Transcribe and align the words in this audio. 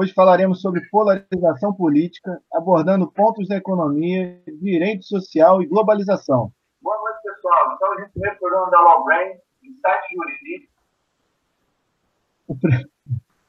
Hoje 0.00 0.14
falaremos 0.14 0.62
sobre 0.62 0.80
polarização 0.88 1.74
política, 1.74 2.40
abordando 2.54 3.12
pontos 3.12 3.46
da 3.46 3.56
economia, 3.56 4.40
direito 4.58 5.04
social 5.04 5.60
e 5.60 5.66
globalização. 5.66 6.50
Boa 6.80 6.96
noite, 7.02 7.20
pessoal. 7.22 7.74
Então, 7.74 7.92
a 7.92 8.00
gente 8.00 8.12
primeiro 8.12 8.38
programa 8.38 8.70
da 8.70 8.80
Law 8.80 9.04
Brain, 9.04 9.32
Insight 9.62 10.00
Jurídico. 10.14 10.72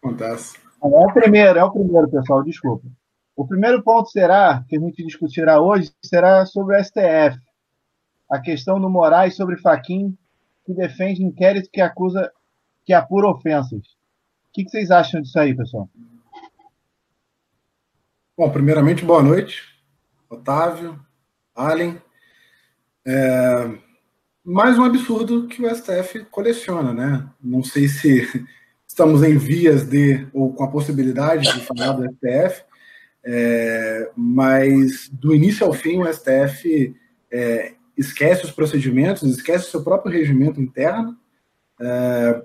Acontece. 0.03 0.57
É 0.83 0.85
o 0.85 1.13
primeiro, 1.13 1.57
é 1.57 1.63
o 1.63 1.71
primeiro, 1.71 2.11
pessoal, 2.11 2.43
desculpa. 2.43 2.85
O 3.33 3.47
primeiro 3.47 3.81
ponto 3.81 4.09
será, 4.09 4.61
que 4.67 4.75
a 4.75 4.79
gente 4.81 5.05
discutirá 5.05 5.61
hoje, 5.61 5.95
será 6.03 6.45
sobre 6.45 6.75
o 6.75 6.83
STF. 6.83 7.39
A 8.29 8.41
questão 8.41 8.77
do 8.77 8.89
Moraes 8.89 9.37
sobre 9.37 9.55
Faquim, 9.55 10.17
que 10.65 10.73
defende 10.73 11.23
inquérito 11.23 11.69
que 11.71 11.79
acusa, 11.79 12.29
que 12.83 12.91
apura 12.91 13.29
ofensas. 13.29 13.85
O 14.49 14.51
que, 14.51 14.65
que 14.65 14.69
vocês 14.69 14.91
acham 14.91 15.21
disso 15.21 15.39
aí, 15.39 15.55
pessoal? 15.55 15.87
Bom, 18.41 18.49
primeiramente, 18.49 19.05
boa 19.05 19.21
noite, 19.21 19.61
Otávio, 20.27 20.99
Allen. 21.53 22.01
É, 23.05 23.69
mais 24.43 24.79
um 24.79 24.83
absurdo 24.83 25.47
que 25.47 25.63
o 25.63 25.69
STF 25.69 26.25
coleciona, 26.31 26.91
né? 26.91 27.29
Não 27.39 27.63
sei 27.63 27.87
se 27.87 28.27
estamos 28.89 29.21
em 29.21 29.37
vias 29.37 29.87
de, 29.87 30.27
ou 30.33 30.55
com 30.55 30.63
a 30.63 30.71
possibilidade 30.71 31.53
de 31.53 31.59
falar 31.59 31.91
do 31.91 32.03
STF, 32.03 32.63
é, 33.23 34.09
mas 34.17 35.07
do 35.09 35.35
início 35.35 35.63
ao 35.63 35.71
fim 35.71 35.99
o 35.99 36.11
STF 36.11 36.95
é, 37.31 37.75
esquece 37.95 38.45
os 38.45 38.51
procedimentos, 38.51 39.21
esquece 39.21 39.67
o 39.67 39.69
seu 39.69 39.83
próprio 39.83 40.11
regimento 40.11 40.59
interno, 40.59 41.15
é, 41.79 42.41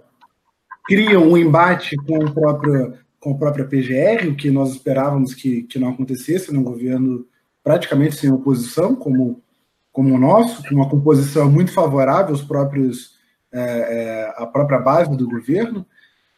cria 0.85 1.19
um 1.19 1.39
embate 1.39 1.97
com 1.97 2.19
o 2.19 2.35
próprio 2.35 2.99
com 3.27 3.33
a 3.33 3.39
própria 3.39 3.65
PGR, 3.65 4.29
o 4.29 4.37
que 4.37 4.53
nós 4.53 4.71
esperávamos 4.71 5.35
que, 5.35 5.65
que 5.65 5.81
não 5.81 5.89
acontecesse 5.89 6.53
num 6.53 6.63
governo 6.63 7.27
praticamente 7.61 8.15
sem 8.15 8.31
oposição, 8.31 8.95
como, 8.95 9.43
como 9.91 10.15
o 10.15 10.19
nosso, 10.19 10.63
com 10.63 10.77
uma 10.77 10.89
composição 10.89 11.51
muito 11.51 11.73
favorável 11.73 12.31
aos 12.31 12.45
próprios, 12.45 13.17
é, 13.53 13.61
é, 13.61 14.35
à 14.37 14.47
própria 14.47 14.79
base 14.79 15.17
do 15.17 15.29
governo. 15.29 15.85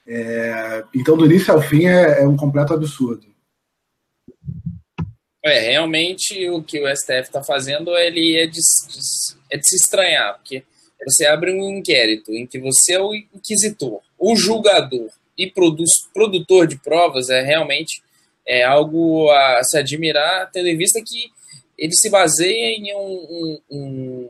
É, 0.07 0.83
então, 0.95 1.15
do 1.15 1.27
início 1.27 1.53
ao 1.53 1.61
fim, 1.61 1.85
é, 1.85 2.23
é 2.23 2.27
um 2.27 2.39
completo 2.39 2.73
absurdo. 2.73 3.27
É, 5.45 5.73
realmente 5.73 6.49
o 6.49 6.63
que 6.63 6.83
o 6.83 6.97
STF 6.97 7.25
está 7.25 7.45
fazendo 7.45 7.95
ele 7.99 8.35
é 8.35 8.47
de, 8.47 8.61
é 9.51 9.59
de 9.59 9.69
se 9.69 9.77
estranhar, 9.77 10.39
porque 10.39 10.65
você 11.05 11.27
abre 11.27 11.53
um 11.53 11.69
inquérito 11.69 12.33
em 12.33 12.47
que 12.47 12.59
você 12.59 12.95
é 12.95 13.01
o 13.01 13.15
inquisitor, 13.15 14.01
o 14.19 14.35
julgador, 14.35 15.11
e 15.39 15.51
produz, 15.51 15.91
produtor 16.13 16.67
de 16.67 16.77
provas 16.77 17.31
é 17.31 17.41
realmente 17.41 18.03
é 18.47 18.65
algo 18.65 19.31
a 19.31 19.63
se 19.63 19.79
admirar, 19.79 20.51
tendo 20.51 20.69
em 20.69 20.77
vista 20.77 21.01
que 21.05 21.31
ele 21.77 21.93
se 21.93 22.11
baseia 22.11 22.71
em 22.77 22.95
um, 22.95 22.99
um, 23.01 23.61
um, 23.71 24.29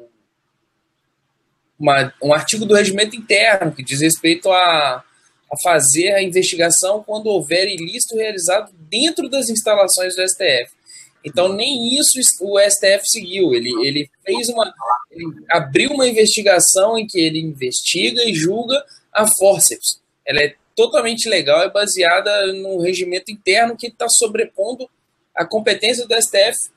uma, 1.79 2.13
um 2.23 2.35
artigo 2.35 2.67
do 2.67 2.75
regimento 2.75 3.17
interno 3.17 3.73
que 3.73 3.83
diz 3.83 4.01
respeito 4.01 4.51
a, 4.51 5.05
a 5.51 5.57
fazer 5.63 6.13
a 6.13 6.23
investigação 6.23 7.03
quando 7.03 7.29
houver 7.29 7.69
ilícito 7.69 8.17
realizado 8.17 8.73
dentro 8.91 9.29
das 9.29 9.49
instalações 9.49 10.17
do 10.17 10.29
STF. 10.29 10.77
Então, 11.25 11.53
nem 11.53 11.97
isso 11.97 12.19
o 12.41 12.59
STF 12.59 13.03
seguiu. 13.05 13.55
Ele, 13.55 13.71
ele 13.87 14.11
fez 14.25 14.49
uma. 14.49 14.73
Ele 15.11 15.27
abriu 15.51 15.91
uma 15.91 16.07
investigação 16.07 16.97
em 16.97 17.07
que 17.07 17.21
ele 17.21 17.41
investiga 17.41 18.23
e 18.25 18.35
julga 18.35 18.83
a 19.13 19.27
forceps. 19.27 20.01
Ela 20.25 20.43
é 20.43 20.55
totalmente 20.79 21.29
legal, 21.29 21.61
é 21.61 21.69
baseada 21.69 22.53
no 22.53 22.81
regimento 22.81 23.33
interno 23.33 23.77
que 23.77 23.89
está 23.89 24.07
sobrepondo 24.09 24.89
a 25.35 25.45
competência 25.45 26.07
do 26.07 26.15
STF, 26.15 26.71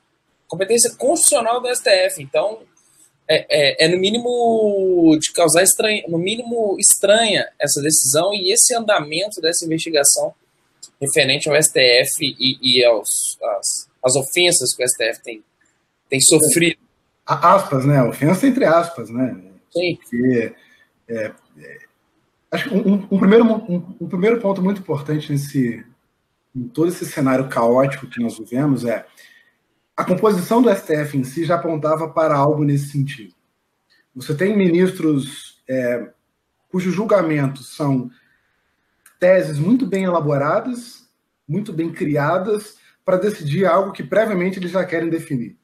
competência 0.48 0.92
constitucional 0.96 1.60
do 1.60 1.72
STF. 1.72 2.20
Então, 2.20 2.58
é, 3.28 3.46
é, 3.48 3.84
é, 3.84 3.88
no 3.88 3.96
mínimo 3.98 5.16
de 5.20 5.32
causar 5.32 5.62
estranha, 5.62 6.02
no 6.08 6.18
mínimo 6.18 6.76
estranha 6.80 7.48
essa 7.60 7.80
decisão 7.80 8.34
e 8.34 8.52
esse 8.52 8.74
andamento 8.74 9.40
dessa 9.40 9.64
investigação 9.64 10.34
referente 11.00 11.48
ao 11.48 11.54
STF 11.62 12.18
e, 12.20 12.58
e 12.60 12.84
aos, 12.84 13.38
as, 13.40 13.88
as 14.04 14.16
ofensas 14.16 14.74
que 14.74 14.82
o 14.82 14.88
STF 14.88 15.22
tem, 15.22 15.44
tem 16.10 16.20
sofrido. 16.20 16.80
Aspas, 17.24 17.86
né? 17.86 18.02
Ofensa 18.02 18.48
entre 18.48 18.64
aspas, 18.64 19.10
né? 19.10 19.40
Sim. 19.72 19.96
Porque, 19.96 20.52
é, 21.08 21.32
é 21.58 21.91
Acho 22.52 22.68
que 22.68 22.74
um, 22.76 23.08
um 23.10 23.18
primeiro, 23.18 23.44
um, 23.44 23.96
um, 23.98 24.08
primeiro 24.08 24.38
ponto 24.38 24.60
muito 24.60 24.82
importante 24.82 25.32
nesse, 25.32 25.84
em 26.54 26.68
todo 26.68 26.88
esse 26.88 27.06
cenário 27.06 27.48
caótico 27.48 28.06
que 28.06 28.20
nós 28.20 28.38
vivemos 28.38 28.84
é 28.84 29.06
a 29.96 30.04
composição 30.04 30.60
do 30.60 30.74
STF 30.74 31.16
em 31.16 31.24
si 31.24 31.44
já 31.44 31.54
apontava 31.54 32.10
para 32.10 32.36
algo 32.36 32.62
nesse 32.62 32.90
sentido. 32.90 33.34
Você 34.14 34.34
tem 34.34 34.54
ministros 34.54 35.62
é, 35.66 36.10
cujos 36.68 36.94
julgamentos 36.94 37.74
são 37.74 38.10
teses 39.18 39.58
muito 39.58 39.86
bem 39.86 40.04
elaboradas, 40.04 41.08
muito 41.48 41.72
bem 41.72 41.90
criadas, 41.90 42.76
para 43.04 43.16
decidir 43.16 43.64
algo 43.64 43.92
que 43.92 44.02
previamente 44.02 44.58
eles 44.58 44.72
já 44.72 44.84
querem 44.84 45.08
definir. 45.08 45.56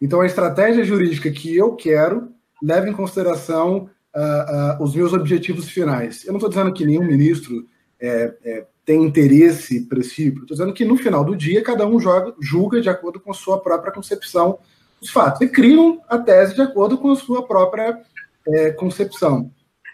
Então, 0.00 0.20
a 0.20 0.26
estratégia 0.26 0.84
jurídica 0.84 1.30
que 1.30 1.54
eu 1.54 1.76
quero 1.76 2.32
leva 2.62 2.88
em 2.88 2.92
consideração 2.92 3.90
uh, 4.14 4.80
uh, 4.80 4.82
os 4.82 4.94
meus 4.94 5.12
objetivos 5.12 5.68
finais. 5.68 6.24
Eu 6.24 6.32
não 6.32 6.38
estou 6.38 6.50
dizendo 6.50 6.72
que 6.72 6.84
nenhum 6.84 7.04
ministro 7.04 7.66
é, 8.00 8.34
é, 8.44 8.66
tem 8.84 9.04
interesse 9.04 9.82
princípio, 9.82 10.42
estou 10.42 10.56
dizendo 10.56 10.72
que 10.72 10.84
no 10.84 10.96
final 10.96 11.24
do 11.24 11.36
dia 11.36 11.62
cada 11.62 11.86
um 11.86 12.00
joga, 12.00 12.34
julga 12.40 12.80
de 12.80 12.88
acordo 12.88 13.20
com 13.20 13.30
a 13.30 13.34
sua 13.34 13.60
própria 13.60 13.92
concepção 13.92 14.58
dos 15.00 15.10
fatos 15.10 15.40
e 15.42 15.48
criam 15.48 16.00
a 16.08 16.18
tese 16.18 16.54
de 16.54 16.62
acordo 16.62 16.98
com 16.98 17.10
a 17.10 17.16
sua 17.16 17.46
própria 17.46 18.00
é, 18.46 18.70
concepção. 18.72 19.50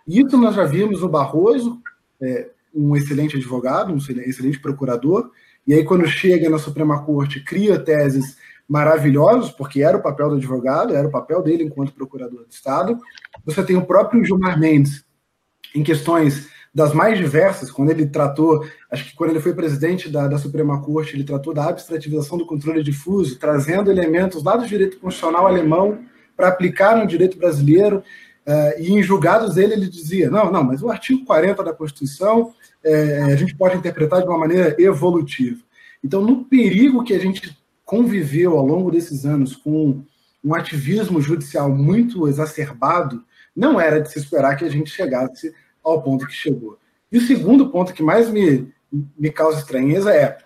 Isso 0.06 0.37
nós 0.37 0.54
já 0.54 0.65
vimos 0.65 1.00
no 1.00 1.09
Barroso, 1.09 1.81
é, 2.21 2.48
um 2.75 2.94
excelente 2.94 3.37
advogado, 3.37 3.93
um 3.93 3.97
excelente 3.97 4.60
procurador, 4.60 5.31
e 5.66 5.75
aí 5.75 5.84
quando 5.84 6.06
chega 6.06 6.48
na 6.48 6.59
Suprema 6.59 7.03
Corte 7.04 7.43
cria 7.43 7.78
teses 7.78 8.37
maravilhosos, 8.69 9.50
porque 9.50 9.82
era 9.82 9.97
o 9.97 10.03
papel 10.03 10.31
do 10.31 10.37
advogado, 10.37 10.94
era 10.94 11.06
o 11.06 11.10
papel 11.10 11.43
dele 11.43 11.65
enquanto 11.65 11.93
procurador 11.93 12.44
de 12.47 12.54
Estado. 12.54 12.99
Você 13.44 13.62
tem 13.62 13.77
o 13.77 13.87
próprio 13.87 14.25
Gilmar 14.25 14.59
Mendes, 14.59 15.04
em 15.75 15.82
questões 15.82 16.49
das 16.75 16.93
mais 16.93 17.16
diversas, 17.16 17.71
quando 17.71 17.91
ele 17.91 18.06
tratou, 18.06 18.66
acho 18.91 19.06
que 19.06 19.15
quando 19.16 19.31
ele 19.31 19.41
foi 19.41 19.54
presidente 19.54 20.10
da, 20.10 20.28
da 20.28 20.37
Suprema 20.37 20.82
Corte, 20.82 21.16
ele 21.16 21.25
tratou 21.25 21.54
da 21.54 21.66
abstrativização 21.66 22.37
do 22.37 22.44
controle 22.44 22.82
difuso, 22.82 23.38
trazendo 23.38 23.91
elementos 23.91 24.44
lá 24.44 24.56
do 24.56 24.66
direito 24.66 24.98
constitucional 24.98 25.47
alemão 25.47 26.00
para 26.37 26.48
aplicar 26.48 26.98
no 26.98 27.06
direito 27.06 27.38
brasileiro. 27.38 28.03
Uh, 28.47 28.78
e 28.78 28.93
em 28.93 29.03
julgados 29.03 29.54
dele, 29.54 29.72
ele 29.72 29.88
dizia: 29.88 30.31
não, 30.31 30.53
não, 30.53 30.62
mas 30.62 30.83
o 30.83 30.91
artigo 30.91 31.25
40 31.25 31.65
da 31.65 31.72
Constituição 31.72 32.53
é, 32.84 33.22
a 33.22 33.37
gente 33.37 33.56
pode 33.56 33.77
interpretar 33.77 34.21
de 34.21 34.28
uma 34.28 34.38
maneira 34.38 34.77
evolutiva. 34.78 35.59
Então, 36.04 36.21
no 36.21 36.44
perigo 36.44 37.03
que 37.03 37.15
a 37.15 37.19
gente 37.19 37.56
conviveu 37.86 38.58
ao 38.58 38.66
longo 38.66 38.91
desses 38.91 39.24
anos 39.24 39.56
com 39.56 40.02
um 40.44 40.54
ativismo 40.54 41.22
judicial 41.22 41.70
muito 41.70 42.28
exacerbado, 42.28 43.24
não 43.54 43.80
era 43.80 44.00
de 44.00 44.10
se 44.10 44.19
esperar 44.19 44.56
que 44.56 44.64
a 44.64 44.69
gente 44.69 44.91
chegasse 44.91 45.54
ao 45.82 46.02
ponto 46.02 46.26
que 46.26 46.34
chegou. 46.34 46.78
E 47.10 47.16
o 47.16 47.20
segundo 47.20 47.70
ponto 47.70 47.94
que 47.94 48.02
mais 48.02 48.28
me, 48.28 48.70
me 49.19 49.30
causa 49.30 49.60
estranheza 49.60 50.12
é 50.12 50.36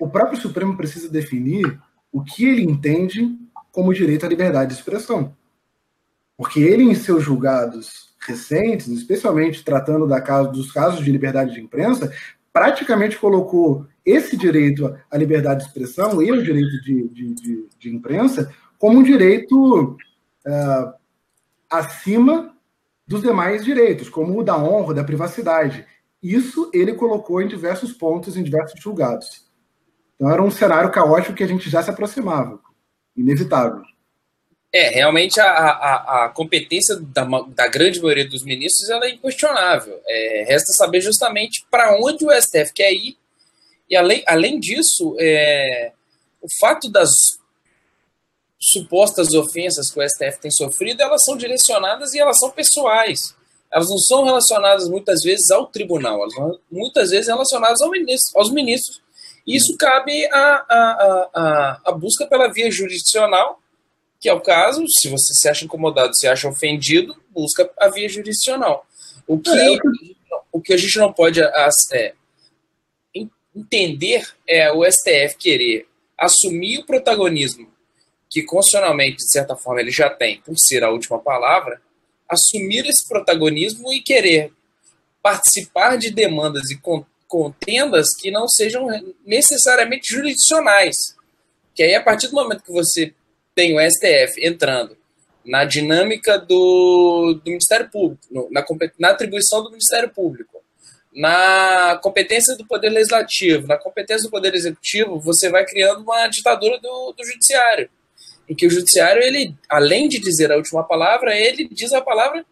o 0.00 0.08
próprio 0.08 0.40
Supremo 0.40 0.76
precisa 0.76 1.08
definir 1.08 1.78
o 2.12 2.22
que 2.22 2.46
ele 2.46 2.62
entende 2.62 3.36
como 3.72 3.92
direito 3.92 4.24
à 4.24 4.28
liberdade 4.28 4.70
de 4.70 4.78
expressão. 4.78 5.34
Porque 6.36 6.60
ele, 6.60 6.84
em 6.84 6.94
seus 6.94 7.22
julgados 7.22 8.14
recentes, 8.20 8.88
especialmente 8.88 9.64
tratando 9.64 10.06
da 10.06 10.20
caso, 10.20 10.52
dos 10.52 10.70
casos 10.70 11.04
de 11.04 11.10
liberdade 11.10 11.54
de 11.54 11.60
imprensa, 11.60 12.12
praticamente 12.52 13.18
colocou 13.18 13.86
esse 14.06 14.36
direito 14.36 14.96
à 15.10 15.18
liberdade 15.18 15.60
de 15.60 15.66
expressão 15.66 16.22
e 16.22 16.30
o 16.30 16.42
direito 16.42 16.80
de, 16.82 17.08
de, 17.08 17.34
de, 17.34 17.68
de 17.76 17.94
imprensa 17.94 18.54
como 18.78 19.00
um 19.00 19.02
direito 19.02 19.96
uh, 20.46 20.94
acima 21.68 22.54
dos 23.06 23.22
demais 23.22 23.64
direitos, 23.64 24.08
como 24.08 24.38
o 24.38 24.44
da 24.44 24.56
honra, 24.56 24.94
da 24.94 25.04
privacidade. 25.04 25.84
Isso 26.22 26.70
ele 26.72 26.94
colocou 26.94 27.40
em 27.40 27.48
diversos 27.48 27.92
pontos, 27.92 28.36
em 28.36 28.42
diversos 28.42 28.80
julgados. 28.80 29.46
Então 30.14 30.30
era 30.30 30.42
um 30.42 30.50
cenário 30.50 30.90
caótico 30.90 31.34
que 31.34 31.44
a 31.44 31.48
gente 31.48 31.68
já 31.68 31.82
se 31.82 31.90
aproximava, 31.90 32.58
inevitável. 33.16 33.82
É, 34.72 34.90
realmente 34.90 35.40
a, 35.40 35.46
a, 35.46 36.24
a 36.24 36.28
competência 36.28 36.96
da, 36.96 37.24
da, 37.24 37.68
grande 37.68 38.00
maioria 38.00 38.28
dos 38.28 38.44
ministros 38.44 38.90
ela 38.90 39.06
é 39.06 39.10
inquestionável. 39.10 39.98
É, 40.06 40.44
resta 40.46 40.72
saber 40.72 41.00
justamente 41.00 41.64
para 41.70 41.96
onde 41.98 42.24
o 42.24 42.30
STF 42.30 42.72
quer 42.74 42.92
ir. 42.92 43.16
E 43.88 43.96
além, 43.96 44.22
além 44.26 44.58
disso, 44.58 45.16
é, 45.18 45.92
o 46.42 46.46
fato 46.60 46.90
das 46.90 47.10
supostas 48.58 49.32
ofensas 49.32 49.90
que 49.90 50.00
o 50.00 50.08
STF 50.08 50.40
tem 50.40 50.50
sofrido, 50.50 51.00
elas 51.00 51.22
são 51.24 51.36
direcionadas 51.36 52.14
e 52.14 52.18
elas 52.18 52.38
são 52.38 52.50
pessoais. 52.50 53.18
Elas 53.70 53.88
não 53.88 53.98
são 53.98 54.24
relacionadas 54.24 54.88
muitas 54.88 55.22
vezes 55.22 55.50
ao 55.50 55.66
tribunal, 55.66 56.20
elas 56.22 56.34
são 56.34 56.58
muitas 56.70 57.10
vezes 57.10 57.26
relacionadas 57.26 57.80
ao 57.82 57.90
ministro, 57.90 58.38
aos 58.38 58.50
ministros 58.50 59.02
Isso 59.46 59.76
cabe 59.76 60.24
à 60.26 60.64
a, 60.68 60.74
a, 60.74 61.30
a, 61.34 61.80
a, 61.86 61.92
busca 61.92 62.26
pela 62.26 62.52
via 62.52 62.70
jurisdicional, 62.70 63.60
que 64.20 64.28
é 64.28 64.32
o 64.32 64.40
caso, 64.40 64.84
se 64.88 65.08
você 65.08 65.34
se 65.34 65.48
acha 65.48 65.64
incomodado, 65.64 66.16
se 66.16 66.26
acha 66.26 66.48
ofendido, 66.48 67.14
busca 67.30 67.70
a 67.78 67.88
via 67.88 68.08
jurisdicional. 68.08 68.86
O 69.26 69.38
que, 69.38 69.50
é, 69.50 69.78
o 70.52 70.60
que 70.60 70.72
a 70.72 70.76
gente 70.76 70.98
não 70.98 71.12
pode 71.12 71.40
é, 71.40 72.14
entender 73.56 74.26
é 74.46 74.70
o 74.70 74.84
STF 74.84 75.36
querer 75.38 75.88
assumir 76.18 76.78
o 76.78 76.86
protagonismo 76.86 77.74
que 78.28 78.42
constitucionalmente, 78.42 79.16
de 79.16 79.30
certa 79.30 79.56
forma, 79.56 79.80
ele 79.80 79.90
já 79.90 80.10
tem, 80.10 80.40
por 80.40 80.58
ser 80.58 80.84
a 80.84 80.90
última 80.90 81.18
palavra, 81.18 81.80
assumir 82.28 82.86
esse 82.86 83.06
protagonismo 83.08 83.92
e 83.92 84.02
querer 84.02 84.52
participar 85.22 85.96
de 85.96 86.10
demandas 86.10 86.70
e 86.70 86.80
contendas 87.26 88.06
que 88.20 88.30
não 88.30 88.48
sejam 88.48 88.86
necessariamente 89.24 90.12
jurisdicionais. 90.12 90.96
Que 91.74 91.82
aí, 91.82 91.94
a 91.94 92.02
partir 92.02 92.28
do 92.28 92.34
momento 92.34 92.62
que 92.62 92.72
você 92.72 93.14
tem 93.54 93.76
o 93.76 93.90
STF 93.90 94.44
entrando 94.44 94.96
na 95.44 95.64
dinâmica 95.64 96.38
do, 96.38 97.40
do 97.42 97.50
Ministério 97.50 97.88
Público, 97.90 98.22
no, 98.30 98.50
na, 98.50 98.64
na 98.98 99.10
atribuição 99.10 99.62
do 99.62 99.70
Ministério 99.70 100.10
Público, 100.10 100.55
na 101.16 101.98
competência 102.02 102.54
do 102.56 102.66
Poder 102.66 102.90
Legislativo, 102.90 103.66
na 103.66 103.78
competência 103.78 104.24
do 104.24 104.30
Poder 104.30 104.54
Executivo, 104.54 105.18
você 105.18 105.48
vai 105.48 105.64
criando 105.64 106.02
uma 106.02 106.26
ditadura 106.28 106.78
do, 106.78 107.14
do 107.16 107.24
Judiciário. 107.24 107.88
Em 108.46 108.54
que 108.54 108.66
o 108.66 108.70
Judiciário, 108.70 109.22
ele, 109.22 109.54
além 109.66 110.08
de 110.08 110.20
dizer 110.20 110.52
a 110.52 110.56
última 110.56 110.84
palavra, 110.84 111.34
ele 111.34 111.66
diz 111.72 111.90
a 111.94 112.02
palavra 112.02 112.44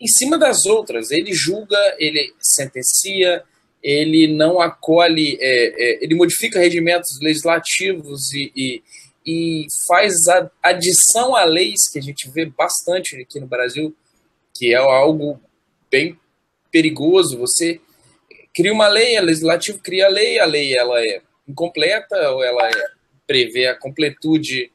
em 0.00 0.06
cima 0.06 0.38
das 0.38 0.64
outras. 0.64 1.10
Ele 1.10 1.32
julga, 1.34 1.76
ele 1.98 2.32
sentencia, 2.40 3.42
ele 3.82 4.32
não 4.32 4.60
acolhe, 4.60 5.36
é, 5.40 5.66
é, 5.66 6.04
ele 6.04 6.14
modifica 6.14 6.60
regimentos 6.60 7.18
legislativos 7.20 8.32
e, 8.32 8.52
e, 8.54 8.82
e 9.26 9.66
faz 9.88 10.14
a 10.28 10.48
adição 10.62 11.34
a 11.34 11.42
leis, 11.42 11.90
que 11.92 11.98
a 11.98 12.02
gente 12.02 12.30
vê 12.30 12.46
bastante 12.46 13.20
aqui 13.20 13.40
no 13.40 13.48
Brasil, 13.48 13.92
que 14.54 14.72
é 14.72 14.76
algo 14.76 15.40
bem 15.90 16.16
perigoso. 16.76 17.38
Você 17.38 17.80
cria 18.54 18.72
uma 18.72 18.86
lei, 18.86 19.18
o 19.18 19.24
legislativo 19.24 19.78
cria 19.78 20.06
a 20.06 20.10
lei, 20.10 20.38
a 20.38 20.44
lei 20.44 20.76
ela 20.76 21.00
é 21.00 21.22
incompleta 21.48 22.30
ou 22.32 22.44
ela 22.44 22.68
é, 22.68 22.84
prevê 23.26 23.66
a 23.66 23.78
completude 23.78 24.70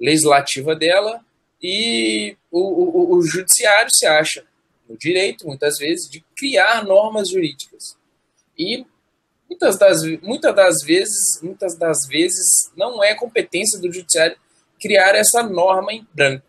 legislativa 0.00 0.74
dela 0.74 1.20
e 1.62 2.36
o, 2.50 2.60
o, 2.60 3.16
o 3.16 3.22
judiciário 3.22 3.90
se 3.92 4.06
acha 4.06 4.44
no 4.88 4.96
direito, 4.96 5.46
muitas 5.46 5.76
vezes, 5.78 6.08
de 6.08 6.24
criar 6.34 6.84
normas 6.84 7.28
jurídicas. 7.28 7.96
E 8.58 8.86
muitas 9.48 9.78
das, 9.78 10.02
muitas 10.22 10.54
das 10.54 10.76
vezes, 10.84 11.42
muitas 11.42 11.76
das 11.76 12.06
vezes 12.08 12.72
não 12.74 13.04
é 13.04 13.14
competência 13.14 13.78
do 13.78 13.92
judiciário 13.92 14.38
criar 14.80 15.14
essa 15.14 15.42
norma 15.42 15.92
em 15.92 16.06
branco. 16.14 16.46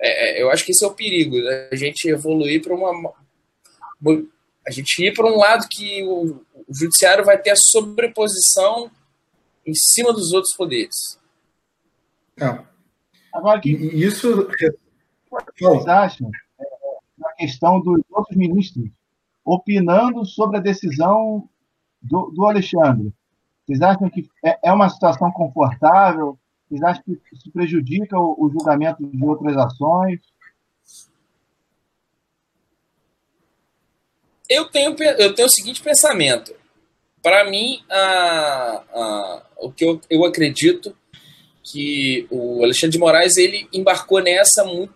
É, 0.00 0.38
é 0.38 0.42
eu 0.42 0.50
acho 0.50 0.64
que 0.64 0.70
esse 0.70 0.84
é 0.84 0.88
o 0.88 0.94
perigo, 0.94 1.38
né? 1.38 1.70
a 1.72 1.76
gente 1.76 2.08
evoluir 2.08 2.62
para 2.62 2.74
uma, 2.74 3.14
a 4.66 4.70
gente 4.70 5.02
ir 5.02 5.14
para 5.14 5.26
um 5.26 5.36
lado 5.36 5.66
que 5.70 6.02
o, 6.02 6.44
o 6.68 6.74
judiciário 6.74 7.24
vai 7.24 7.38
ter 7.38 7.50
a 7.50 7.56
sobreposição 7.56 8.90
em 9.64 9.74
cima 9.74 10.12
dos 10.12 10.32
outros 10.32 10.54
poderes. 10.54 11.18
É. 12.38 12.64
Agora, 13.32 13.60
que 13.60 13.70
isso. 13.70 14.48
Vocês 15.58 15.86
acham 15.86 16.30
é, 16.58 16.64
na 17.18 17.32
questão 17.32 17.80
dos 17.80 18.00
outros 18.10 18.36
ministros 18.36 18.88
opinando 19.44 20.24
sobre 20.24 20.56
a 20.56 20.60
decisão 20.60 21.48
do, 22.00 22.30
do 22.30 22.46
Alexandre? 22.46 23.12
Vocês 23.66 23.82
acham 23.82 24.08
que 24.08 24.28
é, 24.44 24.58
é, 24.62 24.72
uma 24.72 24.88
situação 24.88 25.30
confortável? 25.32 26.38
Vocês 26.68 26.82
acham 26.82 27.02
que 27.02 27.20
isso 27.32 27.50
prejudica 27.52 28.18
o, 28.18 28.36
o 28.38 28.50
julgamento 28.50 29.04
de 29.04 29.24
outras 29.24 29.56
ações? 29.56 30.20
Eu 34.56 34.64
tenho, 34.66 34.96
eu 35.18 35.34
tenho 35.34 35.46
o 35.46 35.50
seguinte 35.50 35.82
pensamento. 35.82 36.54
Para 37.22 37.44
mim, 37.44 37.82
a, 37.90 38.82
a, 38.92 39.42
o 39.58 39.70
que 39.70 39.84
eu, 39.84 40.00
eu 40.08 40.24
acredito 40.24 40.96
que 41.62 42.26
o 42.30 42.62
Alexandre 42.64 42.92
de 42.92 42.98
Moraes 42.98 43.36
ele 43.36 43.68
embarcou 43.72 44.22
nessa 44.22 44.64
muito, 44.64 44.94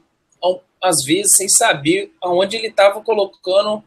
às 0.82 1.04
vezes 1.04 1.32
sem 1.36 1.48
saber 1.48 2.12
aonde 2.22 2.56
ele 2.56 2.68
estava 2.68 3.02
colocando 3.02 3.84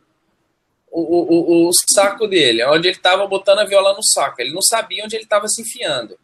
o, 0.92 1.02
o, 1.02 1.70
o, 1.70 1.72
saco 1.92 2.28
dele, 2.28 2.62
aonde 2.62 2.88
ele 2.88 2.98
estava 2.98 3.26
botando 3.26 3.60
a 3.60 3.66
viola 3.66 3.94
no 3.94 4.04
saco. 4.04 4.40
Ele 4.40 4.54
não 4.54 4.62
sabia 4.62 5.04
onde 5.04 5.16
ele 5.16 5.24
estava 5.24 5.48
se 5.48 5.62
enfiando. 5.64 6.20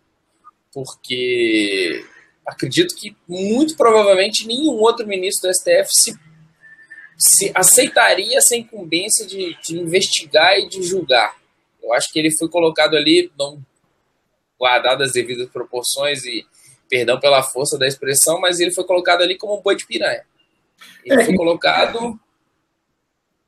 Porque 0.72 2.06
acredito 2.46 2.96
que 2.96 3.16
muito 3.28 3.76
provavelmente 3.76 4.46
nenhum 4.46 4.74
outro 4.74 5.08
ministro 5.08 5.50
do 5.50 5.56
STF 5.56 5.90
se, 5.92 6.29
se 7.20 7.52
aceitaria 7.54 8.38
essa 8.38 8.56
incumbência 8.56 9.28
de, 9.28 9.58
de 9.62 9.78
investigar 9.78 10.58
e 10.58 10.70
de 10.70 10.82
julgar. 10.84 11.36
Eu 11.84 11.94
acho 11.94 12.12
que 12.12 12.20
ele 12.20 12.32
foi 12.32 12.48
colocado 12.48 12.96
ali, 12.96 13.30
não 13.38 13.62
guardado 14.58 15.04
as 15.04 15.12
devidas 15.12 15.50
proporções 15.50 16.24
e 16.26 16.46
perdão 16.90 17.20
pela 17.20 17.44
força 17.44 17.78
da 17.78 17.88
expressão, 17.88 18.40
mas 18.40 18.60
ele 18.60 18.72
foi 18.72 18.84
colocado 18.84 19.22
ali 19.22 19.38
como 19.38 19.58
um 19.58 19.62
boi 19.62 19.76
de 19.76 19.86
piranha. 19.86 20.24
Ele 21.06 21.22
é, 21.22 21.26
foi 21.26 21.36
colocado. 21.36 22.20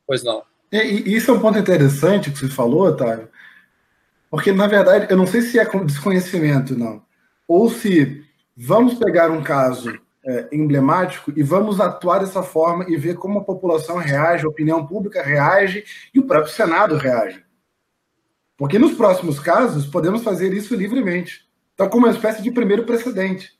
Pois 0.06 0.22
não. 0.22 0.42
É, 0.70 0.84
isso 0.84 1.30
é 1.30 1.34
um 1.34 1.40
ponto 1.40 1.58
interessante 1.58 2.30
que 2.30 2.38
você 2.38 2.48
falou, 2.48 2.86
Otávio, 2.86 3.28
porque 4.30 4.52
na 4.52 4.66
verdade 4.66 5.06
eu 5.10 5.16
não 5.16 5.26
sei 5.26 5.42
se 5.42 5.58
é 5.58 5.64
desconhecimento, 5.84 6.74
não, 6.74 7.02
ou 7.46 7.70
se 7.70 8.24
vamos 8.56 8.94
pegar 8.94 9.30
um 9.30 9.42
caso 9.42 9.98
é, 10.24 10.48
emblemático 10.52 11.32
e 11.36 11.42
vamos 11.42 11.80
atuar 11.80 12.20
dessa 12.20 12.42
forma 12.42 12.84
e 12.88 12.96
ver 12.96 13.16
como 13.16 13.40
a 13.40 13.44
população 13.44 13.96
reage, 13.96 14.44
a 14.44 14.48
opinião 14.48 14.86
pública 14.86 15.22
reage 15.22 15.84
e 16.14 16.20
o 16.20 16.26
próprio 16.26 16.52
Senado 16.52 16.96
reage. 16.96 17.44
Porque 18.56 18.78
nos 18.78 18.92
próximos 18.92 19.40
casos 19.40 19.86
podemos 19.86 20.22
fazer 20.22 20.52
isso 20.52 20.74
livremente. 20.76 21.48
Então, 21.74 21.88
como 21.88 22.06
uma 22.06 22.14
espécie 22.14 22.42
de 22.42 22.50
primeiro 22.50 22.84
precedente. 22.84 23.50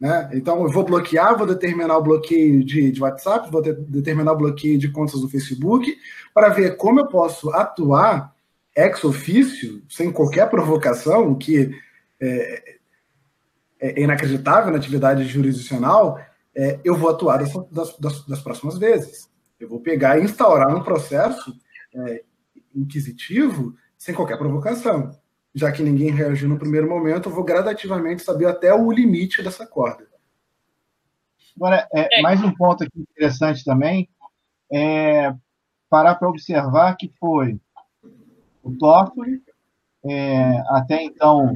Né? 0.00 0.30
Então, 0.32 0.62
eu 0.62 0.70
vou 0.70 0.82
bloquear, 0.82 1.36
vou 1.36 1.46
determinar 1.46 1.98
o 1.98 2.02
bloqueio 2.02 2.64
de, 2.64 2.90
de 2.90 3.00
WhatsApp, 3.00 3.50
vou 3.50 3.62
determinar 3.62 4.32
o 4.32 4.38
bloqueio 4.38 4.78
de 4.78 4.90
contas 4.90 5.20
do 5.20 5.28
Facebook, 5.28 5.96
para 6.34 6.48
ver 6.48 6.76
como 6.76 7.00
eu 7.00 7.06
posso 7.06 7.50
atuar 7.50 8.34
ex 8.74 9.04
ofício, 9.04 9.82
sem 9.88 10.10
qualquer 10.10 10.48
provocação, 10.48 11.34
que 11.34 11.70
é, 12.20 12.78
é, 13.80 14.00
inacreditável 14.00 14.70
na 14.70 14.78
atividade 14.78 15.24
jurisdicional, 15.24 16.18
é, 16.54 16.78
eu 16.84 16.96
vou 16.96 17.10
atuar 17.10 17.38
das, 17.38 17.96
das, 17.98 18.26
das, 18.26 18.40
próximas 18.40 18.78
vezes. 18.78 19.30
Eu 19.58 19.68
vou 19.68 19.80
pegar 19.80 20.18
e 20.18 20.24
instaurar 20.24 20.74
um 20.74 20.82
processo 20.82 21.54
é, 21.94 22.22
inquisitivo 22.74 23.74
sem 23.96 24.14
qualquer 24.14 24.38
provocação 24.38 25.12
já 25.54 25.72
que 25.72 25.82
ninguém 25.82 26.10
reagiu 26.10 26.48
no 26.48 26.58
primeiro 26.58 26.88
momento, 26.88 27.28
eu 27.28 27.34
vou 27.34 27.44
gradativamente 27.44 28.22
saber 28.22 28.46
até 28.46 28.72
o 28.72 28.90
limite 28.90 29.42
dessa 29.42 29.66
corda. 29.66 30.08
Agora, 31.56 31.88
é, 31.92 32.20
é. 32.20 32.22
mais 32.22 32.42
um 32.42 32.54
ponto 32.54 32.84
aqui 32.84 33.00
interessante 33.00 33.64
também 33.64 34.08
é 34.72 35.34
parar 35.88 36.14
para 36.14 36.28
observar 36.28 36.96
que 36.96 37.12
foi 37.18 37.60
o 38.62 38.76
Toffoli, 38.76 39.42
é, 40.04 40.60
até 40.68 41.02
então 41.02 41.52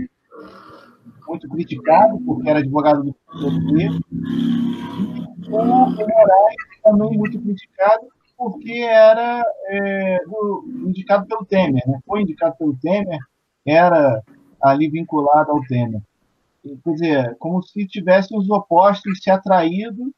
muito 1.27 1.49
criticado, 1.49 2.19
porque 2.21 2.49
era 2.49 2.59
advogado 2.61 3.03
do 3.03 3.15
e 5.47 5.51
o 5.51 5.65
Moraes 5.65 6.55
também 6.83 7.19
muito 7.19 7.41
criticado, 7.41 8.07
porque 8.37 8.73
era 8.73 9.45
é, 9.69 10.19
do, 10.25 10.65
indicado 10.87 11.27
pelo 11.27 11.45
Temer, 11.45 11.83
né? 11.87 11.99
foi 12.07 12.23
indicado 12.23 12.57
pelo 12.57 12.77
Temer, 12.77 13.19
era 13.67 14.23
ali 14.63 14.89
vinculado 14.89 15.53
ao 15.53 15.61
Temer. 15.63 16.01
Quer 16.63 16.93
dizer, 16.93 17.37
como 17.39 17.63
se 17.63 17.87
tivessem 17.87 18.39
os 18.39 18.49
opostos 18.49 19.23
se 19.23 19.31
atraído 19.31 20.13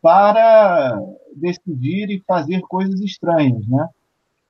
para 0.00 0.98
decidir 1.36 2.10
e 2.10 2.22
fazer 2.26 2.60
coisas 2.62 3.00
estranhas, 3.00 3.66
né? 3.68 3.88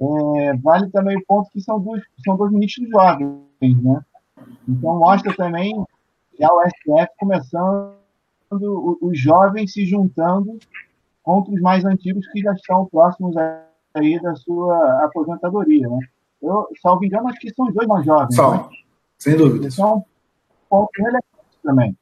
É, 0.01 0.57
vale 0.57 0.91
também 0.91 1.17
o 1.17 1.25
ponto 1.27 1.51
que 1.51 1.61
são 1.61 1.79
dois, 1.81 2.03
são 2.25 2.37
dois 2.37 2.51
ministros 2.53 2.89
jovens, 2.89 3.43
né? 3.61 4.01
Então 4.69 4.99
mostra 4.99 5.35
também 5.37 5.85
já 6.39 6.49
o 6.53 6.63
STF 6.63 7.13
começando 7.19 7.95
os 9.01 9.19
jovens 9.19 9.73
se 9.73 9.87
juntando 9.87 10.59
contra 11.23 11.55
os 11.55 11.61
mais 11.61 11.85
antigos 11.85 12.27
que 12.29 12.41
já 12.41 12.53
estão 12.53 12.87
próximos 12.87 13.35
aí 13.95 14.21
da 14.21 14.35
sua 14.35 15.05
aposentadoria, 15.05 15.89
né? 15.89 15.99
Eu, 16.43 16.67
salvo 16.83 17.05
engano, 17.05 17.29
acho 17.29 17.39
que 17.39 17.55
são 17.55 17.69
os 17.69 17.75
dois 17.75 17.87
mais 17.87 18.05
jovens. 18.05 18.35
São, 18.35 18.53
né? 18.53 18.69
sem 19.19 19.37
dúvida. 19.37 19.71
São 19.71 19.99
um 19.99 20.03
ponto 20.69 20.91
relevante 20.99 21.25
também. 21.63 21.97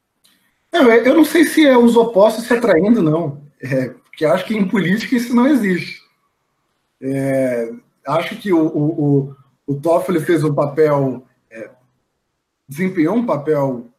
Não, 0.73 0.89
eu 0.89 1.15
não 1.15 1.23
sei 1.23 1.45
se 1.45 1.65
é 1.65 1.77
os 1.77 1.95
opostos 1.95 2.45
se 2.45 2.53
atraindo, 2.53 3.03
não. 3.03 3.39
É, 3.61 3.89
porque 3.89 4.25
acho 4.25 4.45
que 4.45 4.57
em 4.57 4.67
política 4.67 5.15
isso 5.15 5.35
não 5.35 5.45
existe. 5.45 6.01
É, 6.99 7.71
acho 8.07 8.35
que 8.37 8.51
o, 8.51 8.65
o, 8.65 9.05
o, 9.05 9.35
o 9.67 9.75
Toffoli 9.79 10.19
fez 10.19 10.43
um 10.43 10.53
papel 10.53 11.23
desempenhou 12.71 13.17
um 13.17 13.25
papel 13.25 13.90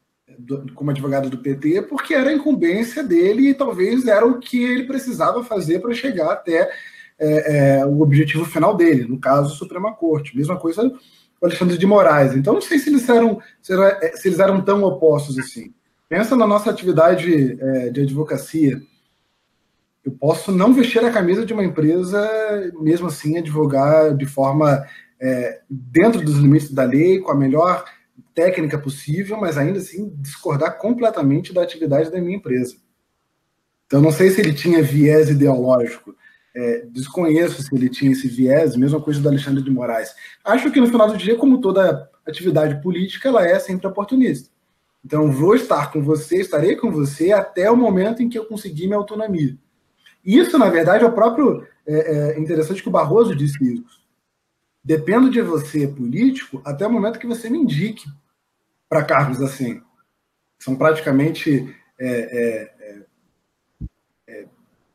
como 0.74 0.90
advogado 0.90 1.30
do 1.30 1.38
PT 1.38 1.82
porque 1.82 2.14
era 2.14 2.30
a 2.30 2.32
incumbência 2.32 3.02
dele 3.02 3.48
e 3.48 3.54
talvez 3.54 4.06
era 4.06 4.26
o 4.26 4.38
que 4.38 4.62
ele 4.62 4.84
precisava 4.84 5.44
fazer 5.44 5.80
para 5.80 5.94
chegar 5.94 6.32
até 6.32 6.70
é, 7.18 7.78
é, 7.78 7.86
o 7.86 8.00
objetivo 8.00 8.44
final 8.44 8.76
dele, 8.76 9.06
no 9.06 9.18
caso, 9.18 9.52
a 9.52 9.56
Suprema 9.56 9.94
Corte. 9.94 10.36
Mesma 10.36 10.58
coisa 10.58 10.92
o 11.42 11.46
Alexandre 11.46 11.76
de 11.76 11.86
Moraes. 11.86 12.36
Então, 12.36 12.54
não 12.54 12.60
sei 12.60 12.78
se 12.78 12.88
eles 12.88 13.08
eram, 13.08 13.40
era, 13.68 14.16
se 14.16 14.28
eles 14.28 14.38
eram 14.38 14.60
tão 14.60 14.82
opostos 14.84 15.36
assim. 15.38 15.74
Pensa 16.08 16.36
na 16.36 16.46
nossa 16.46 16.70
atividade 16.70 17.58
é, 17.60 17.90
de 17.90 18.02
advocacia. 18.02 18.80
Eu 20.04 20.12
posso 20.12 20.52
não 20.52 20.72
vestir 20.72 21.04
a 21.04 21.10
camisa 21.10 21.44
de 21.44 21.52
uma 21.52 21.64
empresa, 21.64 22.72
mesmo 22.80 23.08
assim, 23.08 23.38
advogar 23.38 24.16
de 24.16 24.26
forma 24.26 24.84
é, 25.20 25.60
dentro 25.68 26.20
dos 26.22 26.36
limites 26.36 26.72
da 26.72 26.84
lei, 26.84 27.18
com 27.18 27.32
a 27.32 27.36
melhor 27.36 27.84
técnica 28.34 28.78
possível, 28.78 29.38
mas 29.38 29.56
ainda 29.58 29.78
assim 29.78 30.12
discordar 30.18 30.78
completamente 30.78 31.52
da 31.52 31.62
atividade 31.62 32.10
da 32.10 32.20
minha 32.20 32.36
empresa. 32.36 32.76
Então, 33.86 34.00
não 34.00 34.10
sei 34.10 34.30
se 34.30 34.40
ele 34.40 34.54
tinha 34.54 34.82
viés 34.82 35.28
ideológico, 35.28 36.14
é, 36.54 36.86
desconheço 36.90 37.62
se 37.62 37.74
ele 37.74 37.88
tinha 37.88 38.12
esse 38.12 38.28
viés, 38.28 38.76
mesma 38.76 39.00
coisa 39.00 39.20
do 39.20 39.28
Alexandre 39.28 39.62
de 39.62 39.70
Moraes. 39.70 40.14
Acho 40.44 40.70
que 40.70 40.80
no 40.80 40.86
final 40.86 41.08
do 41.08 41.16
dia, 41.16 41.36
como 41.36 41.60
toda 41.60 42.10
atividade 42.26 42.80
política, 42.82 43.28
ela 43.28 43.46
é 43.46 43.58
sempre 43.58 43.86
oportunista. 43.86 44.50
Então, 45.04 45.30
vou 45.32 45.54
estar 45.54 45.90
com 45.90 46.02
você, 46.02 46.40
estarei 46.40 46.76
com 46.76 46.90
você 46.90 47.32
até 47.32 47.70
o 47.70 47.76
momento 47.76 48.22
em 48.22 48.28
que 48.28 48.38
eu 48.38 48.46
conseguir 48.46 48.86
minha 48.86 48.98
autonomia. 48.98 49.56
Isso, 50.24 50.56
na 50.56 50.70
verdade, 50.70 51.04
é 51.04 51.06
o 51.06 51.12
próprio. 51.12 51.66
É, 51.84 52.34
é 52.34 52.38
interessante 52.38 52.80
que 52.80 52.88
o 52.88 52.92
Barroso 52.92 53.34
disse 53.34 53.62
isso. 53.62 54.00
Dependo 54.84 55.28
de 55.28 55.42
você, 55.42 55.86
político, 55.86 56.62
até 56.64 56.86
o 56.86 56.92
momento 56.92 57.18
que 57.18 57.26
você 57.26 57.50
me 57.50 57.58
indique 57.58 58.04
para 58.92 59.02
cargos 59.02 59.40
assim. 59.40 59.82
São 60.58 60.76
praticamente 60.76 61.74
é, 61.98 62.06
é, 62.06 62.74
é, 62.78 63.02
é, 64.28 64.46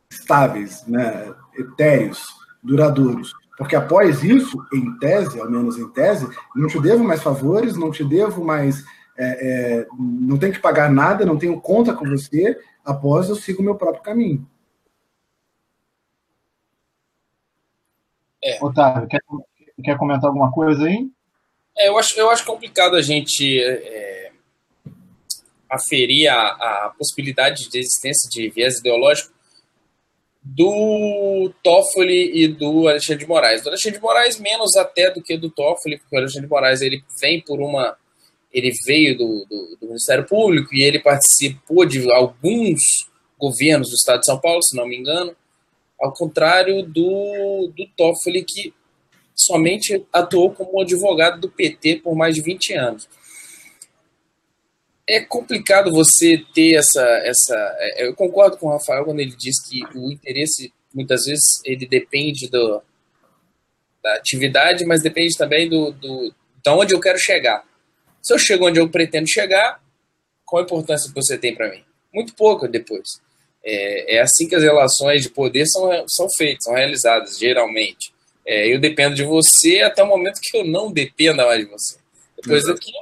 estáveis, 0.08 0.86
né? 0.86 1.34
etéreos, 1.58 2.28
duradouros. 2.62 3.34
Porque 3.58 3.76
após 3.76 4.24
isso, 4.24 4.64
em 4.72 5.00
tese, 5.00 5.42
ao 5.42 5.50
menos 5.50 5.80
em 5.80 5.90
tese, 5.90 6.30
não 6.56 6.68
te 6.68 6.80
devo 6.80 7.04
mais 7.04 7.24
favores, 7.24 7.76
não 7.76 7.90
te 7.90 8.04
devo 8.04 8.46
mais. 8.46 8.86
É, 9.18 9.80
é, 9.80 9.88
não 9.98 10.38
tenho 10.38 10.54
que 10.54 10.60
pagar 10.60 10.92
nada, 10.92 11.26
não 11.26 11.40
tenho 11.40 11.60
conta 11.60 11.92
com 11.92 12.06
você, 12.06 12.56
após 12.86 13.30
eu 13.30 13.36
sigo 13.36 13.64
o 13.64 13.66
meu 13.66 13.74
próprio 13.74 14.04
caminho. 14.04 14.48
É. 18.44 18.64
Otávio, 18.64 19.08
quer, 19.08 19.22
quer 19.84 19.98
comentar 19.98 20.28
alguma 20.30 20.52
coisa 20.52 20.86
aí? 20.86 21.12
É, 21.78 21.90
eu, 21.90 21.98
acho, 21.98 22.20
eu 22.20 22.30
acho 22.30 22.46
complicado 22.46 22.96
a 22.96 23.02
gente 23.02 23.62
é, 23.62 24.32
aferir 25.70 26.28
a, 26.28 26.38
a 26.38 26.94
possibilidade 26.98 27.70
de 27.70 27.80
existência 27.80 28.30
de 28.30 28.50
viés 28.50 28.80
ideológico 28.80 29.32
do 30.42 31.52
Toffoli 31.62 32.44
e 32.44 32.48
do 32.48 32.88
Alexandre 32.88 33.24
de 33.24 33.28
Moraes. 33.28 33.62
Do 33.62 33.70
Alexandre 33.70 33.98
de 33.98 34.04
Moraes 34.04 34.40
menos 34.40 34.76
até 34.76 35.12
do 35.12 35.22
que 35.22 35.38
do 35.38 35.50
Toffoli, 35.50 35.98
porque 35.98 36.16
o 36.16 36.20
Alexandre 36.20 36.48
de 36.48 36.50
Moraes 36.50 36.82
ele 36.82 37.04
vem 37.20 37.42
por 37.42 37.60
uma 37.60 37.98
ele 38.54 38.72
veio 38.86 39.18
do, 39.18 39.46
do, 39.46 39.78
do, 39.82 39.88
Ministério 39.88 40.26
Público 40.26 40.74
e 40.74 40.82
ele 40.82 41.00
participou 41.00 41.86
de 41.86 42.10
alguns 42.14 42.80
governos 43.38 43.90
do 43.90 43.96
Estado 43.96 44.22
de 44.22 44.26
São 44.26 44.40
Paulo, 44.40 44.64
se 44.64 44.76
não 44.76 44.88
me 44.88 44.98
engano, 44.98 45.36
ao 46.00 46.14
contrário 46.14 46.82
do, 46.82 47.72
do 47.76 47.86
Toffoli, 47.96 48.44
que 48.44 48.74
somente 49.38 50.04
atuou 50.12 50.52
como 50.52 50.82
advogado 50.82 51.40
do 51.40 51.50
PT 51.50 51.98
por 51.98 52.16
mais 52.16 52.34
de 52.34 52.42
20 52.42 52.74
anos. 52.74 53.08
É 55.08 55.22
complicado 55.22 55.92
você 55.92 56.44
ter 56.54 56.74
essa, 56.74 57.02
essa. 57.24 57.56
É, 57.80 58.08
eu 58.08 58.16
concordo 58.16 58.58
com 58.58 58.68
o 58.68 58.72
Rafael 58.72 59.06
quando 59.06 59.20
ele 59.20 59.36
diz 59.36 59.56
que 59.66 59.82
o 59.96 60.12
interesse, 60.12 60.74
muitas 60.94 61.26
vezes, 61.26 61.62
ele 61.64 61.86
depende 61.86 62.50
do, 62.50 62.82
da 64.04 64.16
atividade, 64.16 64.86
mas 64.86 65.02
depende 65.02 65.38
também 65.38 65.70
do, 65.70 65.92
do, 65.92 66.34
de 66.62 66.70
onde 66.70 66.94
eu 66.94 67.00
quero 67.00 67.18
chegar. 67.18 67.64
Se 68.22 68.34
eu 68.34 68.40
chego 68.40 68.68
onde 68.68 68.80
eu 68.80 68.90
pretendo 68.90 69.30
chegar, 69.30 69.82
qual 70.44 70.62
a 70.62 70.66
importância 70.66 71.08
que 71.08 71.16
você 71.16 71.38
tem 71.38 71.56
para 71.56 71.70
mim? 71.70 71.84
Muito 72.14 72.34
pouco 72.34 72.68
depois. 72.68 73.22
É, 73.64 74.16
é, 74.16 74.22
assim 74.22 74.48
que 74.48 74.56
as 74.56 74.64
relações 74.64 75.22
de 75.22 75.30
poder 75.30 75.66
são, 75.68 75.90
são 76.08 76.28
feitas, 76.38 76.66
são 76.66 76.74
realizadas, 76.74 77.38
geralmente. 77.38 78.14
É, 78.48 78.74
eu 78.74 78.80
dependo 78.80 79.14
de 79.14 79.26
você 79.26 79.82
até 79.82 80.02
o 80.02 80.08
momento 80.08 80.40
que 80.42 80.58
eu 80.58 80.66
não 80.66 80.90
dependa 80.90 81.46
mais 81.46 81.60
de 81.60 81.70
você. 81.70 81.98
Depois 82.38 82.64
Exato. 82.64 82.80
daqui, 82.80 82.94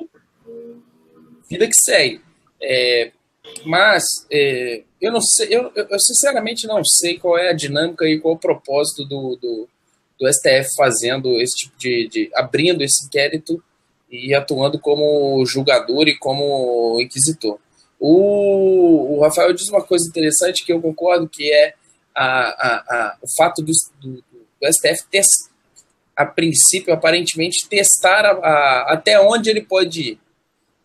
vida 1.48 1.68
que 1.68 1.80
segue. 1.80 2.20
É, 2.60 3.12
mas 3.64 4.04
é, 4.32 4.82
eu 5.00 5.12
não 5.12 5.22
sei, 5.22 5.48
eu, 5.52 5.72
eu, 5.76 6.00
sinceramente 6.00 6.66
não 6.66 6.84
sei 6.84 7.20
qual 7.20 7.38
é 7.38 7.50
a 7.50 7.54
dinâmica 7.54 8.08
e 8.08 8.20
qual 8.20 8.34
o 8.34 8.40
propósito 8.40 9.06
do, 9.06 9.36
do, 9.36 9.70
do 10.20 10.34
STF 10.34 10.74
fazendo 10.76 11.40
esse 11.40 11.56
tipo 11.58 11.78
de, 11.78 12.08
de, 12.08 12.32
abrindo 12.34 12.82
esse 12.82 13.06
inquérito 13.06 13.64
e 14.10 14.34
atuando 14.34 14.80
como 14.80 15.46
julgador 15.46 16.08
e 16.08 16.18
como 16.18 17.00
inquisitor. 17.00 17.60
O, 18.00 19.16
o 19.16 19.22
Rafael 19.22 19.54
diz 19.54 19.70
uma 19.70 19.84
coisa 19.84 20.08
interessante 20.10 20.66
que 20.66 20.74
eu 20.74 20.82
concordo, 20.82 21.30
que 21.30 21.52
é 21.52 21.76
a, 22.16 22.26
a, 22.26 22.76
a, 22.78 23.18
o 23.22 23.28
fato 23.38 23.62
do, 23.62 23.72
do, 24.02 24.24
do 24.66 24.74
STF 24.74 25.08
ter, 25.10 25.24
a 26.16 26.26
princípio, 26.26 26.94
aparentemente, 26.94 27.68
testar 27.68 28.26
a, 28.26 28.32
a, 28.32 28.94
até 28.94 29.20
onde 29.20 29.50
ele 29.50 29.62
pode 29.62 30.02
ir. 30.02 30.20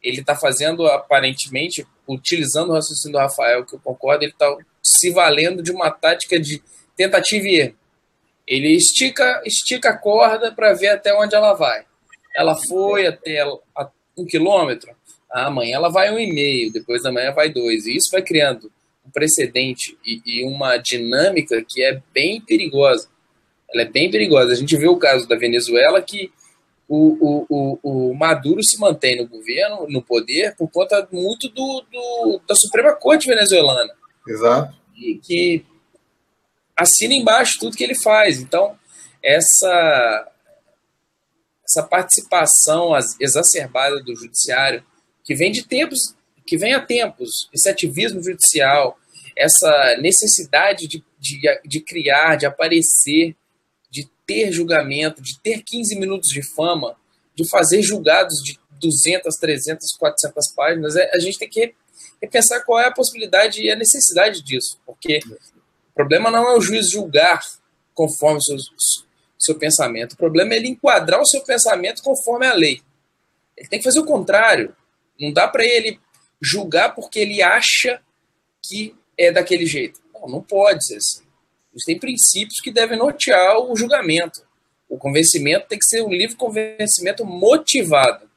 Ele 0.02 0.20
está 0.20 0.34
fazendo, 0.34 0.86
aparentemente, 0.86 1.86
utilizando 2.08 2.70
o 2.70 2.72
raciocínio 2.72 3.18
do 3.18 3.22
Rafael, 3.22 3.64
que 3.64 3.74
eu 3.74 3.80
concordo, 3.80 4.24
ele 4.24 4.32
está 4.32 4.56
se 4.82 5.10
valendo 5.10 5.62
de 5.62 5.70
uma 5.70 5.90
tática 5.90 6.38
de 6.38 6.62
tentativa 6.96 7.46
e 7.46 7.60
erro. 7.60 7.74
Ele 8.46 8.74
estica, 8.74 9.42
estica 9.44 9.90
a 9.90 9.96
corda 9.96 10.52
para 10.52 10.72
ver 10.72 10.88
até 10.88 11.14
onde 11.14 11.34
ela 11.34 11.54
vai. 11.54 11.84
Ela 12.34 12.56
foi 12.68 13.06
até 13.06 13.44
um 14.16 14.24
quilômetro, 14.24 14.90
amanhã 15.30 15.76
ela 15.76 15.90
vai 15.90 16.10
um 16.10 16.18
e 16.18 16.32
meio, 16.32 16.72
depois 16.72 17.02
da 17.02 17.12
manhã 17.12 17.32
vai 17.32 17.50
dois. 17.50 17.86
E 17.86 17.96
isso 17.96 18.10
vai 18.10 18.22
criando 18.22 18.72
um 19.06 19.10
precedente 19.10 19.96
e, 20.04 20.20
e 20.24 20.44
uma 20.44 20.76
dinâmica 20.78 21.64
que 21.66 21.82
é 21.82 22.02
bem 22.12 22.40
perigosa 22.40 23.08
ela 23.72 23.82
é 23.82 23.90
bem 23.90 24.10
perigosa. 24.10 24.52
A 24.52 24.56
gente 24.56 24.76
vê 24.76 24.88
o 24.88 24.96
caso 24.98 25.28
da 25.28 25.36
Venezuela 25.36 26.02
que 26.02 26.32
o, 26.88 27.16
o, 27.20 27.46
o, 27.48 28.10
o 28.10 28.14
Maduro 28.14 28.62
se 28.64 28.78
mantém 28.78 29.16
no 29.16 29.28
governo, 29.28 29.86
no 29.88 30.02
poder, 30.02 30.56
por 30.56 30.68
conta 30.68 31.06
muito 31.12 31.48
do, 31.48 31.84
do 31.90 32.40
da 32.48 32.54
Suprema 32.56 32.92
Corte 32.94 33.28
venezuelana. 33.28 33.92
Exato. 34.26 34.74
E 34.96 35.14
que 35.16 35.64
assina 36.76 37.14
embaixo 37.14 37.58
tudo 37.60 37.76
que 37.76 37.84
ele 37.84 37.94
faz. 37.94 38.40
Então, 38.40 38.76
essa, 39.22 40.32
essa 41.64 41.86
participação 41.86 42.90
exacerbada 43.20 44.02
do 44.02 44.16
judiciário, 44.16 44.82
que 45.24 45.34
vem 45.34 45.52
de 45.52 45.64
tempos, 45.64 45.98
que 46.44 46.56
vem 46.56 46.74
há 46.74 46.80
tempos, 46.80 47.48
esse 47.52 47.68
ativismo 47.68 48.20
judicial, 48.20 48.98
essa 49.36 49.96
necessidade 50.00 50.88
de, 50.88 51.04
de, 51.20 51.40
de 51.64 51.80
criar, 51.80 52.36
de 52.36 52.46
aparecer 52.46 53.36
ter 54.30 54.52
julgamento, 54.52 55.20
de 55.20 55.40
ter 55.40 55.60
15 55.60 55.98
minutos 55.98 56.28
de 56.28 56.40
fama, 56.40 56.96
de 57.34 57.48
fazer 57.48 57.82
julgados 57.82 58.36
de 58.44 58.56
200, 58.80 59.34
300, 59.36 59.92
400 59.98 60.52
páginas, 60.54 60.94
é, 60.94 61.10
a 61.12 61.18
gente 61.18 61.36
tem 61.36 61.48
que 61.48 61.74
repensar 62.22 62.64
qual 62.64 62.78
é 62.78 62.86
a 62.86 62.92
possibilidade 62.92 63.60
e 63.60 63.68
a 63.68 63.74
necessidade 63.74 64.40
disso, 64.40 64.78
porque 64.86 65.18
o 65.26 65.94
problema 65.96 66.30
não 66.30 66.48
é 66.48 66.56
o 66.56 66.60
juiz 66.60 66.88
julgar 66.88 67.40
conforme 67.92 68.40
seu, 68.40 68.56
seu 69.36 69.58
pensamento, 69.58 70.12
o 70.12 70.16
problema 70.16 70.54
é 70.54 70.58
ele 70.58 70.68
enquadrar 70.68 71.20
o 71.20 71.26
seu 71.26 71.42
pensamento 71.42 72.00
conforme 72.00 72.46
a 72.46 72.54
lei. 72.54 72.80
Ele 73.56 73.68
tem 73.68 73.80
que 73.80 73.84
fazer 73.84 73.98
o 73.98 74.06
contrário. 74.06 74.74
Não 75.20 75.32
dá 75.32 75.48
para 75.48 75.64
ele 75.64 75.98
julgar 76.40 76.94
porque 76.94 77.18
ele 77.18 77.42
acha 77.42 78.00
que 78.62 78.94
é 79.18 79.32
daquele 79.32 79.66
jeito. 79.66 80.00
Não, 80.14 80.28
não 80.28 80.42
pode 80.42 80.86
ser 80.86 80.96
assim. 80.96 81.29
Eles 81.72 81.84
têm 81.84 81.98
princípios 81.98 82.60
que 82.60 82.70
devem 82.70 82.98
nortear 82.98 83.58
o 83.58 83.76
julgamento. 83.76 84.42
O 84.88 84.98
convencimento 84.98 85.68
tem 85.68 85.78
que 85.78 85.84
ser 85.84 86.02
um 86.02 86.10
livre 86.10 86.36
convencimento 86.36 87.24
motivado. 87.24 88.28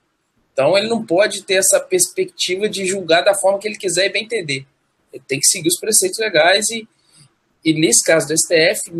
Então 0.53 0.77
ele 0.77 0.87
não 0.87 1.03
pode 1.03 1.43
ter 1.43 1.55
essa 1.55 1.79
perspectiva 1.79 2.69
de 2.69 2.85
julgar 2.85 3.23
da 3.23 3.33
forma 3.33 3.57
que 3.57 3.67
ele 3.67 3.77
quiser 3.77 4.05
e 4.05 4.09
bem 4.09 4.23
entender. 4.23 4.67
Ele 5.11 5.23
tem 5.27 5.39
que 5.39 5.47
seguir 5.47 5.67
os 5.67 5.79
preceitos 5.79 6.19
legais 6.19 6.69
e, 6.69 6.87
e 7.65 7.73
nesse 7.73 8.03
caso 8.03 8.27
do 8.27 8.37
STF, 8.37 8.91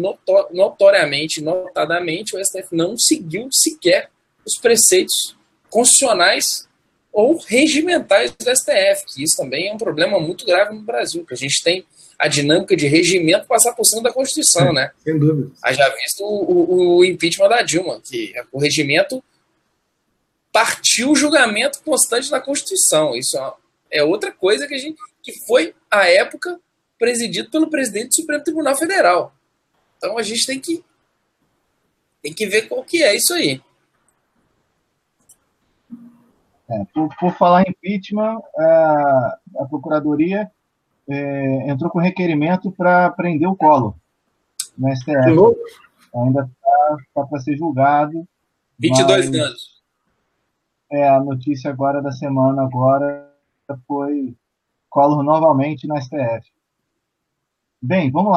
notoriamente, 0.52 1.42
notadamente, 1.42 2.36
o 2.36 2.44
STF 2.44 2.70
não 2.72 2.98
seguiu 2.98 3.48
sequer 3.52 4.10
os 4.46 4.60
preceitos 4.60 5.36
constitucionais 5.70 6.68
ou 7.12 7.38
regimentais 7.38 8.32
do 8.32 8.50
STF, 8.50 9.06
que 9.14 9.24
isso 9.24 9.38
também 9.38 9.70
é 9.70 9.74
um 9.74 9.78
problema 9.78 10.20
muito 10.20 10.46
grave 10.46 10.74
no 10.76 10.82
Brasil, 10.82 11.24
que 11.24 11.36
a 11.36 11.38
gente 11.38 11.64
tem 11.64 11.86
a 12.24 12.30
dinâmica 12.30 12.74
de 12.74 12.88
regimento 12.88 13.46
passar 13.48 13.74
por 13.74 13.84
cima 13.84 14.04
da 14.04 14.14
Constituição, 14.14 14.72
né? 14.72 14.92
Sem 15.04 15.20
dúvida. 15.20 15.52
já 15.74 15.90
visto 15.90 16.24
o, 16.24 16.52
o, 16.52 16.98
o, 16.98 17.06
impeachment 17.06 17.50
da 17.50 17.62
Dilma, 17.62 18.00
que 18.00 18.34
o 18.50 18.60
regimento 18.60 19.22
part, 20.50 20.80
existia 20.94 21.10
o 21.10 21.16
julgamento 21.16 21.82
constante 21.84 22.32
da 22.32 22.40
Constituição. 22.40 23.14
Isso 23.14 23.38
é 23.92 24.02
outra 24.04 24.32
coisa 24.32 24.66
que 24.68 24.74
a 24.74 24.78
gente 24.78 24.96
que 25.22 25.34
foi 25.46 25.76
à 25.92 26.08
época 26.08 26.58
presidido 26.98 27.50
pelo 27.52 27.70
presidente 27.70 28.10
do 28.10 28.16
Supremo 28.16 28.44
Tribunal 28.44 28.78
Federal. 28.78 29.34
Então 29.98 30.18
a 30.18 30.24
gente 30.24 30.46
tem 30.46 30.60
que 30.62 30.82
tem 32.22 32.34
que 32.34 32.46
ver 32.46 32.70
qual 32.70 32.86
que 32.86 33.04
é 33.04 33.14
isso 33.14 33.34
aí. 33.34 33.62
É, 36.70 36.86
por, 36.94 37.14
por, 37.20 37.38
falar 37.38 37.64
em 37.64 37.72
impeachment, 37.72 38.40
a, 38.58 39.40
a 39.60 39.66
Procuradoria 39.66 40.50
é, 41.10 41.70
entrou 41.70 41.90
com 41.92 42.00
requerimento 42.00 42.72
para 42.72 43.10
prender 43.12 43.48
o 43.48 43.56
Collor 43.56 43.96
no 44.78 44.96
STF. 44.96 45.16
Ainda 46.16 46.42
está 46.42 46.98
tá 47.14 47.26
para 47.26 47.40
ser 47.40 47.58
julgado. 47.58 48.28
22 48.80 49.30
mas, 49.30 49.40
anos. 49.40 49.84
É, 50.92 51.10
a 51.10 51.20
notícia 51.20 51.72
agora 51.72 52.02
da 52.02 52.12
semana 52.12 52.64
agora 52.64 53.32
foi 53.88 54.36
Collor 54.90 55.24
novamente 55.24 55.88
no 55.88 56.00
STF. 56.00 56.52
Bem, 57.82 58.12
vamos 58.12 58.32
lá. 58.32 58.32